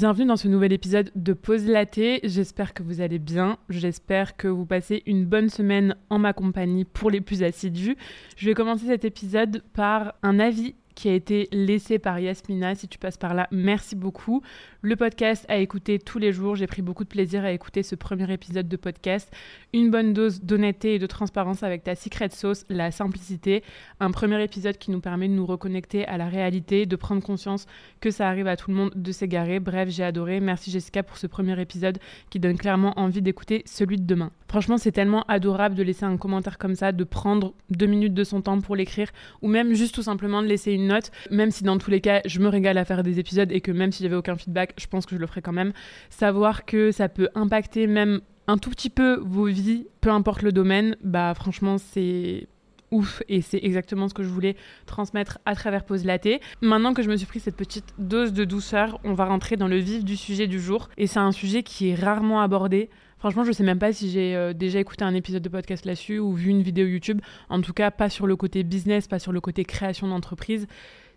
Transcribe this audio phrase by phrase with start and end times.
[0.00, 2.20] Bienvenue dans ce nouvel épisode de Pause Laté.
[2.24, 3.58] J'espère que vous allez bien.
[3.68, 7.98] J'espère que vous passez une bonne semaine en ma compagnie pour les plus assidus.
[8.34, 12.74] Je vais commencer cet épisode par un avis qui a été laissé par Yasmina.
[12.74, 14.42] Si tu passes par là, merci beaucoup.
[14.82, 16.56] Le podcast à écouter tous les jours.
[16.56, 19.32] J'ai pris beaucoup de plaisir à écouter ce premier épisode de podcast.
[19.72, 23.62] Une bonne dose d'honnêteté et de transparence avec ta secret sauce, la simplicité.
[23.98, 27.66] Un premier épisode qui nous permet de nous reconnecter à la réalité, de prendre conscience
[28.02, 29.58] que ça arrive à tout le monde de s'égarer.
[29.58, 30.38] Bref, j'ai adoré.
[30.40, 31.98] Merci Jessica pour ce premier épisode
[32.28, 34.32] qui donne clairement envie d'écouter celui de demain.
[34.48, 38.24] Franchement, c'est tellement adorable de laisser un commentaire comme ça, de prendre deux minutes de
[38.24, 39.08] son temps pour l'écrire,
[39.42, 40.89] ou même juste tout simplement de laisser une
[41.30, 43.72] même si dans tous les cas, je me régale à faire des épisodes et que
[43.72, 45.72] même si j'avais aucun feedback, je pense que je le ferai quand même.
[46.08, 50.52] Savoir que ça peut impacter même un tout petit peu vos vies, peu importe le
[50.52, 52.48] domaine, bah franchement, c'est
[52.90, 56.40] ouf et c'est exactement ce que je voulais transmettre à travers Pause Laté.
[56.60, 59.68] Maintenant que je me suis pris cette petite dose de douceur, on va rentrer dans
[59.68, 63.44] le vif du sujet du jour et c'est un sujet qui est rarement abordé Franchement,
[63.44, 66.32] je sais même pas si j'ai euh, déjà écouté un épisode de podcast là-dessus ou
[66.32, 67.20] vu une vidéo YouTube.
[67.50, 70.66] En tout cas, pas sur le côté business, pas sur le côté création d'entreprise.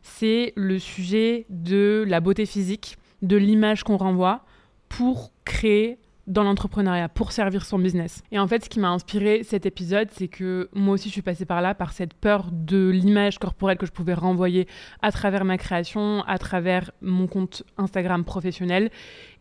[0.01, 4.43] C'est le sujet de la beauté physique, de l'image qu'on renvoie
[4.89, 8.23] pour créer dans l'entrepreneuriat pour servir son business.
[8.31, 11.21] Et en fait, ce qui m'a inspiré cet épisode, c'est que moi aussi, je suis
[11.21, 14.67] passée par là, par cette peur de l'image corporelle que je pouvais renvoyer
[15.01, 18.89] à travers ma création, à travers mon compte Instagram professionnel.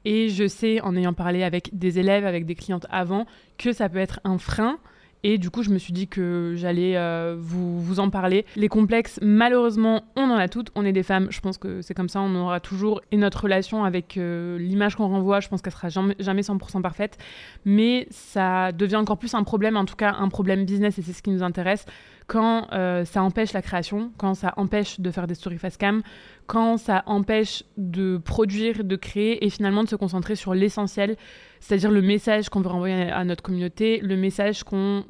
[0.05, 3.27] Et je sais, en ayant parlé avec des élèves, avec des clientes avant,
[3.59, 4.79] que ça peut être un frein.
[5.25, 8.45] Et du coup, je me suis dit que j'allais euh, vous, vous, en parler.
[8.57, 10.71] Les complexes, malheureusement, on en a toutes.
[10.75, 13.01] On est des femmes, je pense que c'est comme ça, on aura toujours.
[13.13, 16.83] Et notre relation avec euh, l'image qu'on renvoie, je pense qu'elle sera jamais, jamais 100%
[16.83, 17.19] parfaite.
[17.65, 21.13] Mais ça devient encore plus un problème, en tout cas un problème business, et c'est
[21.13, 21.87] ce qui nous intéresse
[22.27, 26.03] quand euh, ça empêche la création, quand ça empêche de faire des stories face cam,
[26.47, 31.17] quand ça empêche de produire, de créer et finalement de se concentrer sur l'essentiel,
[31.61, 35.05] c'est-à-dire le message qu'on veut renvoyer à notre communauté, le message qu'on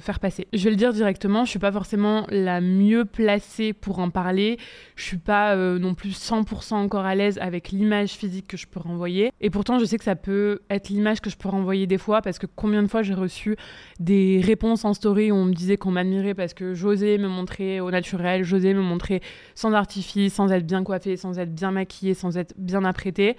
[0.00, 0.46] faire passer.
[0.52, 4.58] Je vais le dire directement, je suis pas forcément la mieux placée pour en parler,
[4.96, 8.66] je suis pas euh, non plus 100% encore à l'aise avec l'image physique que je
[8.66, 11.86] peux renvoyer et pourtant je sais que ça peut être l'image que je peux renvoyer
[11.86, 13.56] des fois parce que combien de fois j'ai reçu
[13.98, 17.80] des réponses en story où on me disait qu'on m'admirait parce que j'osais me montrer
[17.80, 19.20] au naturel, j'osais me montrer
[19.54, 23.36] sans artifice, sans être bien coiffée, sans être bien maquillée, sans être bien apprêtée.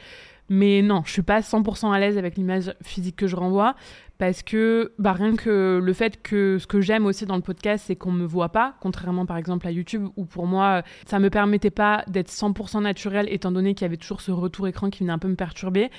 [0.49, 3.75] Mais non, je suis pas 100% à l'aise avec l'image physique que je renvoie
[4.17, 7.85] parce que bah, rien que le fait que ce que j'aime aussi dans le podcast,
[7.87, 11.31] c'est qu'on me voit pas, contrairement par exemple à YouTube où pour moi ça me
[11.31, 14.99] permettait pas d'être 100% naturel étant donné qu'il y avait toujours ce retour écran qui
[14.99, 15.89] venait un peu me perturber.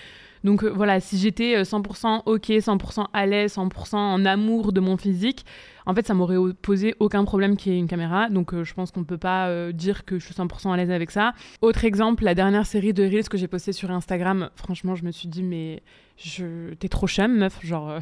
[0.45, 4.81] Donc euh, voilà, si j'étais 100% euh, ok, 100% à l'aise, 100% en amour de
[4.81, 5.45] mon physique,
[5.87, 8.29] en fait, ça m'aurait posé aucun problème qu'il y ait une caméra.
[8.29, 10.91] Donc euh, je pense qu'on ne peut pas dire que je suis 100% à l'aise
[10.91, 11.33] avec ça.
[11.61, 15.11] Autre exemple, la dernière série de Reels que j'ai postée sur Instagram, franchement, je me
[15.11, 15.83] suis dit, mais
[16.17, 16.75] je...
[16.75, 17.99] t'es trop chum, meuf, genre...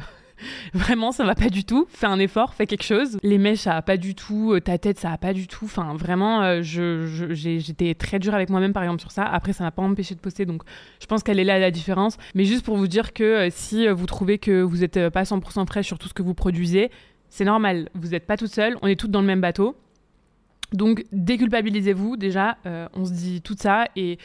[0.73, 1.85] Vraiment, ça va pas du tout.
[1.89, 3.17] Fais un effort, fais quelque chose.
[3.23, 4.53] Les mèches, ça va pas du tout.
[4.53, 5.65] Euh, ta tête, ça va pas du tout.
[5.65, 9.23] Enfin, vraiment, euh, j'étais très dure avec moi-même, par exemple, sur ça.
[9.23, 10.45] Après, ça m'a pas empêché de poster.
[10.45, 10.63] Donc,
[10.99, 12.17] je pense qu'elle est là la différence.
[12.35, 15.65] Mais juste pour vous dire que euh, si vous trouvez que vous êtes pas 100%
[15.67, 16.91] frais sur tout ce que vous produisez,
[17.29, 17.89] c'est normal.
[17.93, 18.77] Vous n'êtes pas toute seule.
[18.81, 19.75] On est toutes dans le même bateau.
[20.73, 22.17] Donc, déculpabilisez-vous.
[22.17, 22.57] Déjà,
[22.93, 23.85] on se dit tout ça.
[23.95, 24.17] Et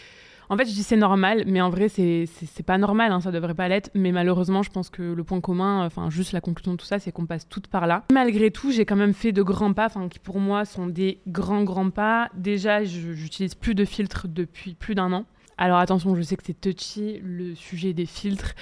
[0.49, 2.27] en fait, je dis c'est normal, mais en vrai, c'est
[2.65, 3.91] pas normal, hein, ça devrait pas l'être.
[3.95, 6.99] Mais malheureusement, je pense que le point commun, enfin, juste la conclusion de tout ça,
[6.99, 8.05] c'est qu'on passe toutes par là.
[8.13, 11.21] Malgré tout, j'ai quand même fait de grands pas, enfin, qui pour moi sont des
[11.27, 12.29] grands, grands pas.
[12.35, 15.25] Déjà, j'utilise plus de filtres depuis plus d'un an.
[15.59, 18.55] Alors attention, je sais que c'est touchy, le sujet des filtres.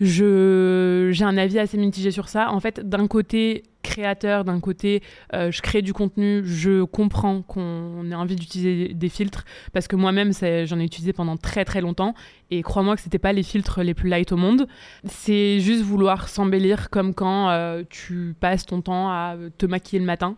[0.00, 2.50] Je, j'ai un avis assez mitigé sur ça.
[2.50, 5.02] En fait, d'un côté, créateur, d'un côté,
[5.34, 9.96] euh, je crée du contenu, je comprends qu'on ait envie d'utiliser des filtres parce que
[9.96, 12.14] moi-même, j'en ai utilisé pendant très très longtemps
[12.50, 14.66] et crois-moi que c'était pas les filtres les plus light au monde.
[15.04, 20.06] C'est juste vouloir s'embellir comme quand euh, tu passes ton temps à te maquiller le
[20.06, 20.36] matin.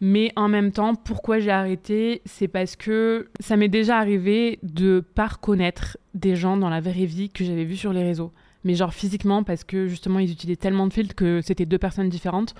[0.00, 5.04] Mais en même temps, pourquoi j'ai arrêté C'est parce que ça m'est déjà arrivé de
[5.14, 8.32] pas reconnaître des gens dans la vraie vie que j'avais vus sur les réseaux
[8.66, 12.08] mais genre physiquement parce que justement ils utilisaient tellement de filtres que c'était deux personnes
[12.08, 12.54] différentes.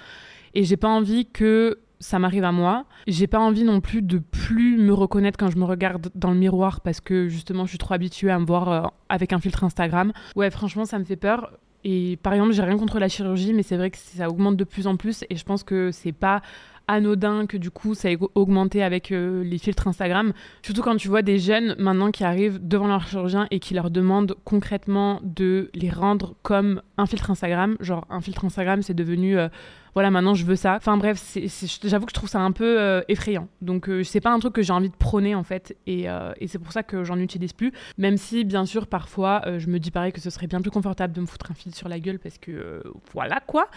[0.54, 2.84] Et j'ai pas envie que ça m'arrive à moi.
[3.06, 6.36] J'ai pas envie non plus de plus me reconnaître quand je me regarde dans le
[6.36, 9.64] miroir parce que justement je suis trop habituée à me voir euh, avec un filtre
[9.64, 10.12] Instagram.
[10.36, 11.52] Ouais, franchement, ça me fait peur.
[11.84, 14.64] Et par exemple, j'ai rien contre la chirurgie, mais c'est vrai que ça augmente de
[14.64, 16.42] plus en plus et je pense que c'est pas
[16.88, 20.32] anodin que du coup ça ait augmenté avec euh, les filtres Instagram.
[20.62, 23.90] Surtout quand tu vois des jeunes maintenant qui arrivent devant leur chirurgien et qui leur
[23.90, 27.76] demandent concrètement de les rendre comme un filtre Instagram.
[27.80, 29.38] Genre un filtre Instagram c'est devenu...
[29.38, 29.48] Euh,
[29.96, 30.74] voilà, maintenant je veux ça.
[30.76, 31.38] Enfin bref,
[31.82, 33.48] j'avoue que je trouve ça un peu euh, effrayant.
[33.62, 36.04] Donc euh, c'est pas un truc que j'ai envie de prôner en fait, et,
[36.38, 37.72] et c'est pour ça que j'en utilise plus.
[37.96, 41.14] Même si bien sûr parfois je me dis pareil que ce serait bien plus confortable
[41.14, 42.82] de me foutre un fil sur la gueule parce que
[43.14, 43.68] voilà quoi.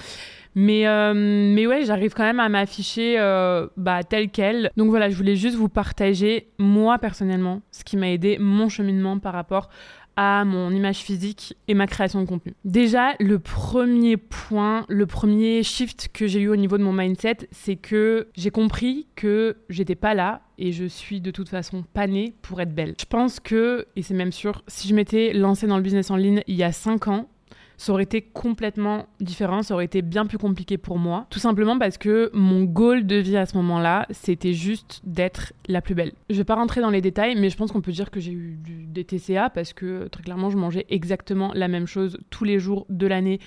[0.55, 0.83] Mais,
[1.13, 3.15] mais ouais, j'arrive quand même à m'afficher
[3.77, 4.71] bah, tel quel.
[4.75, 9.19] Donc voilà, je voulais juste vous partager moi personnellement ce qui m'a aidé mon cheminement
[9.19, 9.69] par rapport
[10.21, 12.53] à mon image physique et ma création de contenu.
[12.65, 17.47] Déjà, le premier point, le premier shift que j'ai eu au niveau de mon mindset,
[17.51, 22.05] c'est que j'ai compris que j'étais pas là et je suis de toute façon pas
[22.05, 22.95] née pour être belle.
[22.99, 26.17] Je pense que, et c'est même sûr, si je m'étais lancée dans le business en
[26.17, 27.29] ligne il y a 5 ans,
[27.79, 31.27] ça aurait été complètement différent, ça aurait été bien plus compliqué pour moi.
[31.29, 35.81] Tout simplement parce que mon goal de vie à ce moment-là, c'était juste d'être la
[35.81, 36.11] plus belle.
[36.29, 38.33] Je vais pas rentrer dans les détails, mais je pense qu'on peut dire que j'ai
[38.33, 42.59] eu des TCA parce que très clairement, je mangeais exactement la même chose tous les
[42.59, 43.39] jours de l'année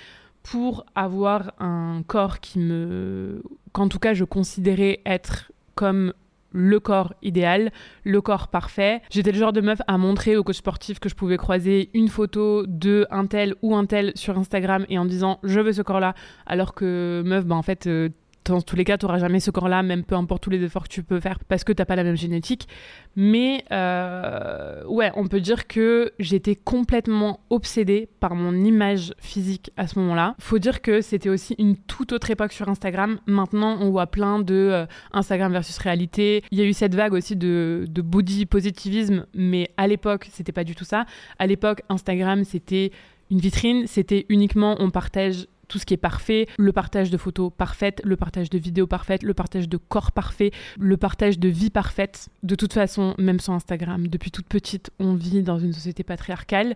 [0.43, 3.43] pour avoir un corps qui me
[3.73, 6.15] qu'en tout cas je considérais être comme
[6.53, 7.73] le corps idéal,
[8.05, 9.03] le corps parfait.
[9.11, 12.09] J'étais le genre de meuf à montrer aux coachs sportifs que je pouvais croiser une
[12.09, 15.83] photo de un tel ou un tel sur Instagram et en disant je veux ce
[15.83, 16.15] corps-là,
[16.47, 18.09] alors que meuf, bah en fait, euh,
[18.45, 20.85] dans tous les cas, tu n'auras jamais ce corps-là, même peu importe tous les efforts
[20.85, 22.69] que tu peux faire, parce que tu n'as pas la même génétique.
[23.15, 29.87] Mais euh, ouais, on peut dire que j'étais complètement obsédée par mon image physique à
[29.87, 30.35] ce moment-là.
[30.41, 33.19] Faut dire que c'était aussi une toute autre époque sur Instagram.
[33.27, 36.43] Maintenant, on voit plein de euh, Instagram versus réalité.
[36.51, 40.53] Il y a eu cette vague aussi de, de body positivisme, mais à l'époque, c'était
[40.53, 41.07] pas du tout ça.
[41.39, 42.91] À l'époque, Instagram, c'était
[43.31, 47.51] une vitrine, c'était uniquement on partage tout ce qui est parfait, le partage de photos
[47.57, 51.71] parfaites, le partage de vidéos parfaites, le partage de corps parfait, le partage de vie
[51.71, 52.29] parfaite.
[52.43, 56.75] De toute façon, même sur Instagram, depuis toute petite, on vit dans une société patriarcale.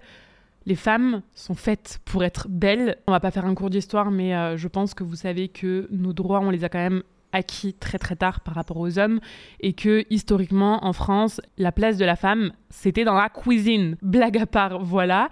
[0.64, 2.96] Les femmes sont faites pour être belles.
[3.06, 5.88] On va pas faire un cours d'histoire, mais euh, je pense que vous savez que
[5.90, 7.02] nos droits, on les a quand même
[7.32, 9.20] acquis très très tard par rapport aux hommes
[9.60, 13.96] et que historiquement en France, la place de la femme, c'était dans la cuisine.
[14.00, 15.28] Blague à part, voilà.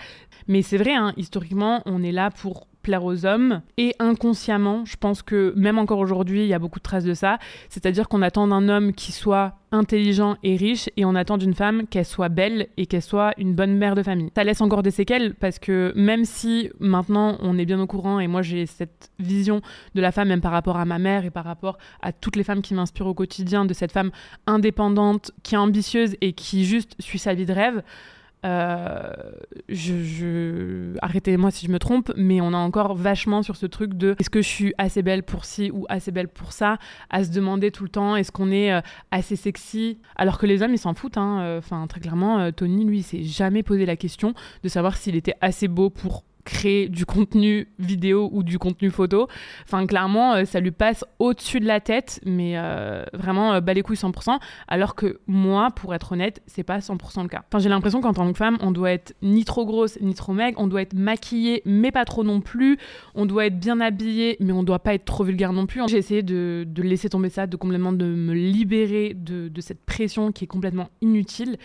[0.49, 3.63] Mais c'est vrai, hein, historiquement, on est là pour plaire aux hommes.
[3.77, 7.15] Et inconsciemment, je pense que même encore aujourd'hui, il y a beaucoup de traces de
[7.15, 7.39] ça.
[7.69, 11.87] C'est-à-dire qu'on attend d'un homme qui soit intelligent et riche et on attend d'une femme
[11.89, 14.31] qu'elle soit belle et qu'elle soit une bonne mère de famille.
[14.35, 18.21] Ça laisse encore des séquelles parce que même si maintenant on est bien au courant
[18.21, 19.61] et moi j'ai cette vision
[19.95, 22.45] de la femme même par rapport à ma mère et par rapport à toutes les
[22.45, 24.13] femmes qui m'inspirent au quotidien de cette femme
[24.47, 27.83] indépendante qui est ambitieuse et qui juste suit sa vie de rêve,
[28.45, 29.13] euh,
[29.69, 34.15] je, Arrêtez-moi si je me trompe, mais on a encore vachement sur ce truc de
[34.19, 36.79] est-ce que je suis assez belle pour ci ou assez belle pour ça,
[37.11, 38.81] à se demander tout le temps est-ce qu'on est euh,
[39.11, 41.19] assez sexy, alors que les hommes ils s'en foutent.
[41.19, 41.41] Hein.
[41.41, 45.37] Euh, enfin, très clairement, Tony lui s'est jamais posé la question de savoir s'il était
[45.41, 49.29] assez beau pour créer du contenu vidéo ou du contenu photo.
[49.65, 53.75] Enfin, clairement, euh, ça lui passe au-dessus de la tête, mais euh, vraiment, euh, bas
[53.75, 54.39] les couilles 100%.
[54.69, 57.45] Alors que moi, pour être honnête, c'est pas 100% le cas.
[57.49, 60.33] Enfin, j'ai l'impression qu'en tant que femme, on doit être ni trop grosse, ni trop
[60.33, 62.79] maigre, on doit être maquillée, mais pas trop non plus.
[63.15, 65.81] On doit être bien habillée, mais on doit pas être trop vulgaire non plus.
[65.89, 70.45] J'ai essayé de, laisser tomber ça, de complètement de me libérer de cette pression qui
[70.45, 71.57] est complètement inutile.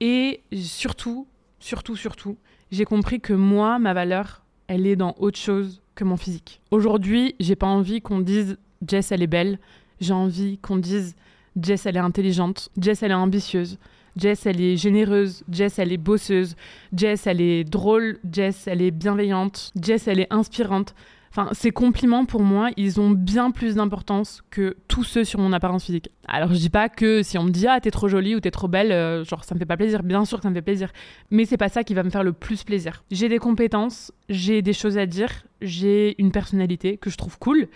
[0.00, 1.26] Et surtout,
[1.58, 2.36] surtout, surtout,
[2.70, 6.60] j'ai compris que moi, ma valeur, elle est dans autre chose que mon physique.
[6.70, 9.58] Aujourd'hui, j'ai pas envie qu'on dise Jess, elle est belle.
[10.00, 11.16] J'ai envie qu'on dise
[11.60, 12.68] Jess, elle est intelligente.
[12.78, 13.78] Jess, elle est ambitieuse.
[14.16, 15.42] Jess, elle est généreuse.
[15.50, 16.56] Jess, elle est bosseuse.
[16.92, 18.18] Jess, elle est drôle.
[18.30, 19.72] Jess, elle est bienveillante.
[19.80, 20.94] Jess, elle est inspirante.
[21.38, 25.52] Enfin, ces compliments, pour moi, ils ont bien plus d'importance que tous ceux sur mon
[25.52, 26.10] apparence physique.
[26.26, 28.50] Alors, je dis pas que si on me dit «Ah, t'es trop jolie» ou «T'es
[28.50, 30.02] trop belle euh, genre, ça me fait pas plaisir.
[30.02, 30.90] Bien sûr que ça me fait plaisir.
[31.30, 33.04] Mais c'est pas ça qui va me faire le plus plaisir.
[33.12, 35.30] J'ai des compétences, j'ai des choses à dire,
[35.62, 37.68] j'ai une personnalité que je trouve cool.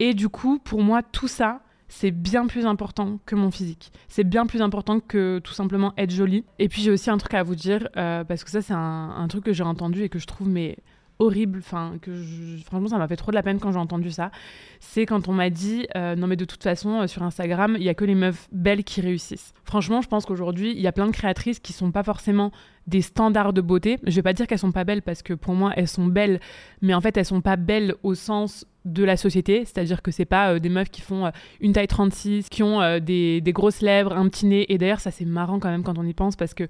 [0.00, 3.90] Et du coup, pour moi, tout ça, c'est bien plus important que mon physique.
[4.08, 6.44] C'est bien plus important que tout simplement être jolie.
[6.58, 9.14] Et puis j'ai aussi un truc à vous dire, euh, parce que ça c'est un,
[9.16, 10.76] un, truc que j'ai entendu et que je trouve mais
[11.18, 12.10] horrible, enfin que
[12.64, 14.30] franchement ça m'a fait trop de la peine quand j'ai entendu ça,
[14.80, 17.82] c'est quand on m'a dit euh, non mais de toute façon euh, sur Instagram il
[17.82, 19.52] y a que les meufs belles qui réussissent.
[19.64, 22.52] Franchement je pense qu'aujourd'hui il y a plein de créatrices qui sont pas forcément
[22.86, 23.98] des standards de beauté.
[24.06, 26.40] Je vais pas dire qu'elles sont pas belles parce que pour moi elles sont belles,
[26.82, 30.24] mais en fait elles sont pas belles au sens de la société, c'est-à-dire que c'est
[30.24, 31.30] pas euh, des meufs qui font
[31.60, 35.10] une taille 36, qui ont des, des grosses lèvres, un petit nez, et d'ailleurs ça
[35.10, 36.68] c'est marrant quand même quand on y pense parce que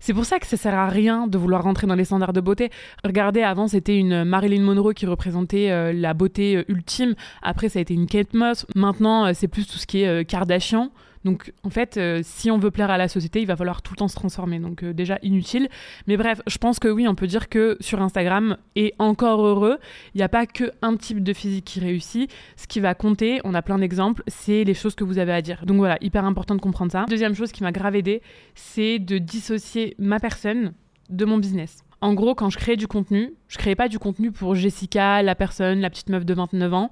[0.00, 2.40] c'est pour ça que ça sert à rien de vouloir rentrer dans les standards de
[2.40, 2.70] beauté.
[3.04, 7.14] Regardez, avant c'était une Marilyn Monroe qui représentait euh, la beauté euh, ultime.
[7.42, 8.66] Après ça a été une Kate Moss.
[8.74, 10.90] Maintenant euh, c'est plus tout ce qui est Kardashian.
[11.24, 13.92] Donc en fait, euh, si on veut plaire à la société, il va falloir tout
[13.92, 14.58] le temps se transformer.
[14.58, 15.68] Donc euh, déjà inutile.
[16.06, 19.78] Mais bref, je pense que oui, on peut dire que sur Instagram, et encore heureux,
[20.14, 22.30] il n'y a pas que un type de physique qui réussit.
[22.56, 25.42] Ce qui va compter, on a plein d'exemples, c'est les choses que vous avez à
[25.42, 25.64] dire.
[25.66, 27.04] Donc voilà, hyper important de comprendre ça.
[27.08, 28.22] Deuxième chose qui m'a grave aidé,
[28.54, 30.72] c'est de dissocier ma personne
[31.10, 31.84] de mon business.
[32.00, 35.34] En gros, quand je crée du contenu, je créais pas du contenu pour Jessica, la
[35.34, 36.90] personne, la petite meuf de 29 ans.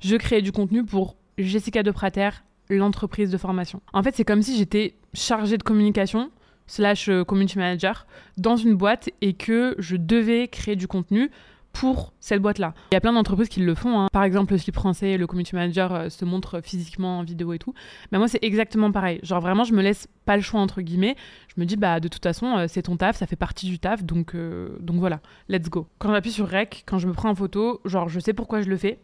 [0.00, 2.30] Je créais du contenu pour Jessica de Prater,
[2.68, 3.80] l'entreprise de formation.
[3.92, 6.30] En fait, c'est comme si j'étais chargée de communication
[6.66, 8.06] slash euh, community manager
[8.38, 11.30] dans une boîte et que je devais créer du contenu
[11.72, 12.74] pour cette boîte-là.
[12.90, 13.98] Il y a plein d'entreprises qui le font.
[13.98, 14.08] Hein.
[14.12, 17.58] Par exemple, le slip français, le community manager euh, se montre physiquement en vidéo et
[17.58, 17.72] tout.
[18.10, 19.20] Mais moi, c'est exactement pareil.
[19.22, 21.16] Genre vraiment, je me laisse pas le choix entre guillemets.
[21.54, 23.78] Je me dis bah de toute façon, euh, c'est ton taf, ça fait partie du
[23.78, 24.36] taf, donc
[24.80, 25.86] donc voilà, let's go.
[25.98, 28.68] Quand j'appuie sur rec, quand je me prends en photo, genre je sais pourquoi je
[28.68, 28.98] le fais.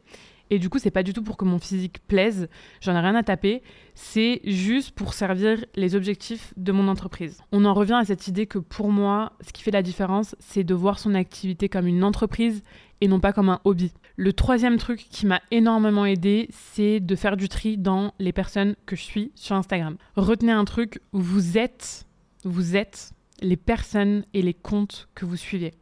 [0.51, 2.49] Et du coup, c'est pas du tout pour que mon physique plaise,
[2.81, 3.63] j'en ai rien à taper,
[3.95, 7.41] c'est juste pour servir les objectifs de mon entreprise.
[7.53, 10.65] On en revient à cette idée que pour moi, ce qui fait la différence, c'est
[10.65, 12.63] de voir son activité comme une entreprise
[13.01, 13.93] et non pas comme un hobby.
[14.17, 18.75] Le troisième truc qui m'a énormément aidé, c'est de faire du tri dans les personnes
[18.87, 19.97] que je suis sur Instagram.
[20.17, 22.07] Retenez un truc, vous êtes,
[22.45, 25.73] vous êtes les personnes et les comptes que vous suivez.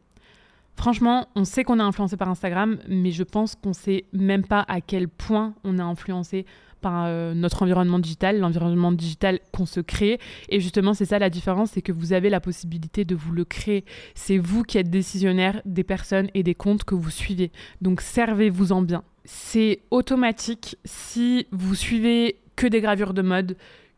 [0.77, 4.63] Franchement, on sait qu'on est influencé par Instagram, mais je pense qu'on sait même pas
[4.67, 6.45] à quel point on est influencé
[6.81, 10.19] par euh, notre environnement digital, l'environnement digital qu'on se crée.
[10.49, 13.43] Et justement, c'est ça la différence, c'est que vous avez la possibilité de vous le
[13.43, 13.85] créer.
[14.13, 17.51] C'est vous qui êtes décisionnaire des personnes et des comptes que vous suivez.
[17.81, 19.03] Donc servez-vous-en bien.
[19.25, 23.57] C'est automatique si vous suivez que des gravures de mode,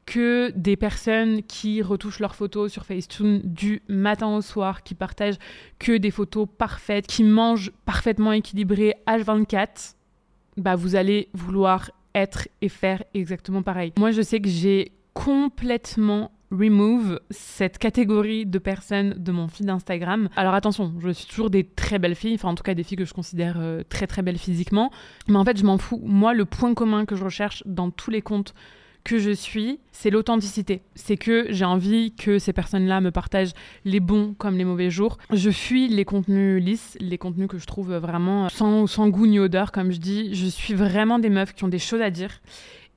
[0.10, 5.38] que des personnes qui retouchent leurs photos sur Facetune du matin au soir, qui partagent
[5.78, 9.94] que des photos parfaites, qui mangent parfaitement équilibré H24,
[10.58, 13.94] bah vous allez vouloir être et faire exactement pareil.
[14.00, 20.28] Moi, je sais que j'ai complètement remove cette catégorie de personnes de mon feed Instagram.
[20.36, 22.98] Alors attention, je suis toujours des très belles filles, enfin en tout cas des filles
[22.98, 24.90] que je considère euh, très très belles physiquement,
[25.28, 26.02] mais en fait je m'en fous.
[26.04, 28.56] Moi, le point commun que je recherche dans tous les comptes
[29.10, 30.84] que je suis, c'est l'authenticité.
[30.94, 35.18] C'est que j'ai envie que ces personnes-là me partagent les bons comme les mauvais jours.
[35.34, 39.40] Je fuis les contenus lisses, les contenus que je trouve vraiment sans, sans goût ni
[39.40, 40.36] odeur, comme je dis.
[40.36, 42.40] Je suis vraiment des meufs qui ont des choses à dire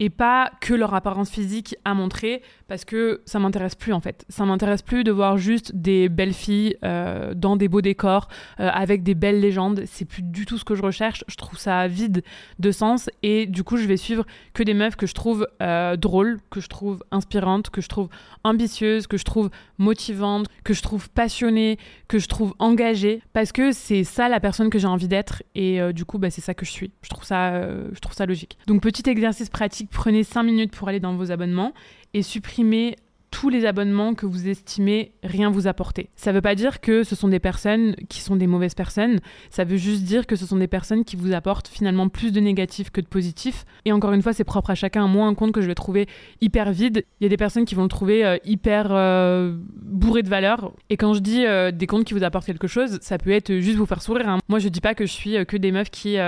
[0.01, 4.25] et pas que leur apparence physique à montrer parce que ça m'intéresse plus en fait.
[4.31, 8.29] Ça m'intéresse plus de voir juste des belles filles euh, dans des beaux décors
[8.61, 9.83] euh, avec des belles légendes.
[9.85, 11.23] C'est plus du tout ce que je recherche.
[11.29, 12.23] Je trouve ça vide
[12.61, 14.25] de sens et du coup je vais suivre
[14.55, 18.09] que des meufs que je trouve euh, drôles, que je trouve inspirantes, que je trouve
[18.43, 21.77] ambitieuses, que je trouve motivantes, que je trouve passionnées,
[22.09, 25.93] que je trouve engagées parce que c'est ça la personne que j'ai envie d'être et
[25.93, 26.91] du coup bah, c'est ça que je suis.
[27.03, 27.53] Je trouve ça,
[27.93, 28.57] je trouve ça logique.
[28.67, 31.75] Donc petit exercice pratique prenez 5 minutes pour aller dans vos abonnements
[32.15, 32.97] et supprimez
[33.33, 36.11] tous les abonnements que vous estimez rien vous apporter.
[36.15, 39.19] Ça ne veut pas dire que ce sont des personnes qui sont des mauvaises personnes,
[39.51, 42.41] ça veut juste dire que ce sont des personnes qui vous apportent finalement plus de
[42.41, 43.65] négatifs que de positifs.
[43.87, 45.09] Et encore une fois, c'est propre à chacun.
[45.09, 46.07] Moi, un compte que je vais trouver
[46.43, 50.23] hyper vide, il y a des personnes qui vont le trouver euh, hyper euh, bourré
[50.23, 50.73] de valeur.
[50.91, 53.53] Et quand je dis euh, des comptes qui vous apportent quelque chose, ça peut être
[53.61, 54.29] juste vous faire sourire.
[54.29, 54.39] Hein.
[54.49, 56.19] Moi, je dis pas que je suis que des meufs qui,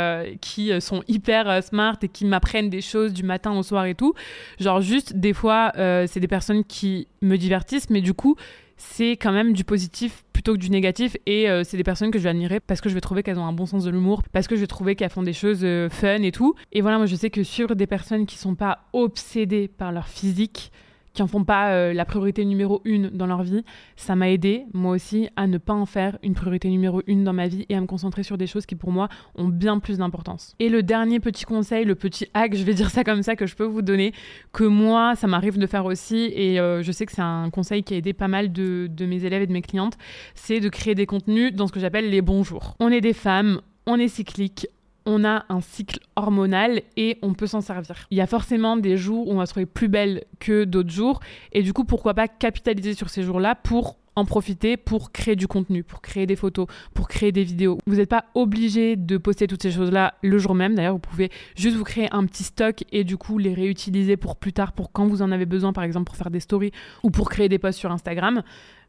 [0.41, 4.15] qui sont hyper smart et qui m'apprennent des choses du matin au soir et tout.
[4.59, 8.37] Genre juste, des fois, c'est des personnes qui me divertissent, mais du coup,
[8.77, 11.17] c'est quand même du positif plutôt que du négatif.
[11.27, 13.39] Et euh, c'est des personnes que je vais admirer parce que je vais trouver qu'elles
[13.39, 15.61] ont un bon sens de l'humour, parce que je vais trouver qu'elles font des choses
[15.63, 16.55] euh, fun et tout.
[16.73, 20.09] Et voilà, moi je sais que sur des personnes qui sont pas obsédées par leur
[20.09, 20.73] physique,
[21.15, 23.65] qui en font pas euh, la priorité numéro une dans leur vie,
[23.97, 27.33] ça m'a aidé, moi aussi, à ne pas en faire une priorité numéro une dans
[27.33, 29.99] ma vie et à me concentrer sur des choses qui, pour moi, ont bien plus
[29.99, 30.55] d'importance.
[30.59, 33.47] Et le dernier petit conseil, le petit hack, je vais dire ça comme ça, que
[33.47, 34.13] je peux vous donner,
[34.53, 37.85] que moi, ça m'arrive de faire aussi, et euh, je sais que c'est un conseil
[37.85, 39.97] qui a aidé pas mal de, mes élèves et de mes clientes,
[40.35, 42.75] c'est de créer des contenus dans ce que j'appelle les bons jours.
[42.81, 44.67] On est des femmes, on est cyclique,
[45.07, 48.07] on a un cycle hormonal et on peut s'en servir.
[48.11, 50.91] Il y a forcément des jours où on va se trouver plus belle que d'autres
[50.91, 51.21] jours
[51.53, 55.49] et du coup pourquoi pas capitaliser sur ces jours-là pour en profiter pour créer du
[55.49, 57.79] contenu, pour créer des photos, pour créer des vidéos.
[57.87, 60.75] Vous n'êtes pas obligé de poster toutes ces choses-là le jour même.
[60.75, 64.37] D'ailleurs, vous pouvez juste vous créer un petit stock et du coup les réutiliser pour
[64.37, 66.71] plus tard, pour quand vous en avez besoin, par exemple pour faire des stories
[67.03, 68.43] ou pour créer des posts sur Instagram.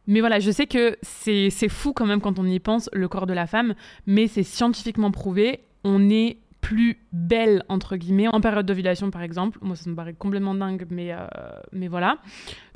[0.07, 3.25] Mais voilà, je sais que c'est fou quand même quand on y pense, le corps
[3.25, 3.73] de la femme,
[4.05, 9.59] mais c'est scientifiquement prouvé on est plus belle entre guillemets en période d'ovulation par exemple.
[9.61, 11.27] Moi ça me paraît complètement dingue mais euh,
[11.71, 12.17] mais voilà.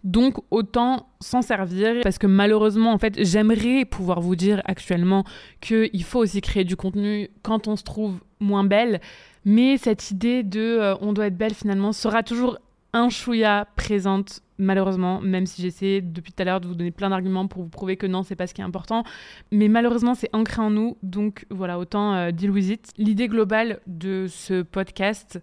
[0.04, 5.24] Donc autant s'en servir parce que malheureusement en fait j'aimerais pouvoir vous dire actuellement
[5.60, 9.01] qu'il faut aussi créer du contenu quand on se trouve moins belle.
[9.44, 12.60] Mais cette idée de euh, on doit être belle finalement sera toujours
[12.94, 17.10] un chouïa présente malheureusement, même si j'essaie depuis tout à l'heure de vous donner plein
[17.10, 19.04] d'arguments pour vous prouver que non, c'est pas ce qui est important.
[19.51, 22.92] Mais malheureusement, c'est ancré en nous, donc voilà, autant euh, deal with it.
[22.98, 25.42] L'idée globale de ce podcast,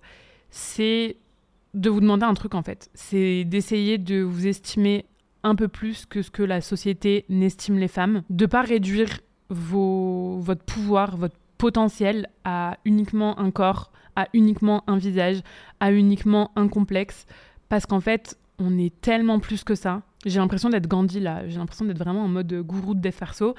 [0.51, 1.17] c'est
[1.75, 2.91] de vous demander un truc en fait.
[2.95, 5.07] C'est d'essayer de vous estimer
[5.43, 10.39] un peu plus que ce que la société n'estime les femmes, de pas réduire vos,
[10.41, 15.43] votre pouvoir, votre potentiel à uniquement un corps, à uniquement un visage,
[15.81, 17.27] à uniquement un complexe,
[17.69, 20.03] parce qu'en fait, on est tellement plus que ça.
[20.25, 23.55] J'ai l'impression d'être Gandhi là, j'ai l'impression d'être vraiment en mode gourou de Defarso.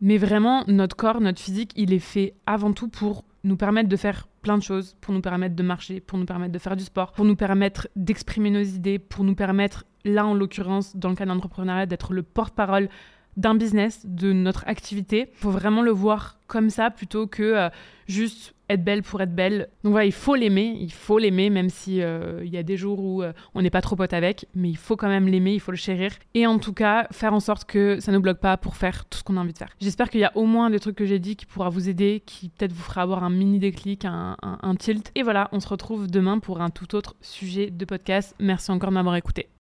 [0.00, 3.96] Mais vraiment, notre corps, notre physique, il est fait avant tout pour nous permettre de
[3.96, 6.84] faire plein de choses, pour nous permettre de marcher, pour nous permettre de faire du
[6.84, 11.14] sport, pour nous permettre d'exprimer nos idées, pour nous permettre, là en l'occurrence, dans le
[11.14, 12.88] cas d'entrepreneuriat, d'être le porte-parole
[13.36, 15.30] d'un business, de notre activité.
[15.32, 17.68] Il faut vraiment le voir comme ça plutôt que euh,
[18.06, 19.68] juste être belle pour être belle.
[19.84, 22.76] Donc voilà, il faut l'aimer, il faut l'aimer, même si euh, il y a des
[22.76, 25.52] jours où euh, on n'est pas trop pote avec, mais il faut quand même l'aimer,
[25.52, 26.12] il faut le chérir.
[26.34, 29.18] Et en tout cas, faire en sorte que ça ne bloque pas pour faire tout
[29.18, 29.70] ce qu'on a envie de faire.
[29.80, 32.22] J'espère qu'il y a au moins des trucs que j'ai dit qui pourra vous aider,
[32.24, 35.10] qui peut-être vous fera avoir un mini déclic, un, un tilt.
[35.14, 38.34] Et voilà, on se retrouve demain pour un tout autre sujet de podcast.
[38.38, 39.50] Merci encore de m'avoir écouté.